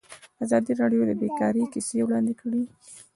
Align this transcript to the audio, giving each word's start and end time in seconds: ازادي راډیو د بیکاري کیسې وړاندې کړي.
ازادي 0.43 0.73
راډیو 0.81 1.01
د 1.07 1.11
بیکاري 1.21 1.63
کیسې 1.73 1.97
وړاندې 2.03 2.33
کړي. 2.41 2.63